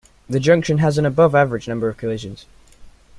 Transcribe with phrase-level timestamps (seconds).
[0.27, 2.47] The junction has an above-average number of collisions.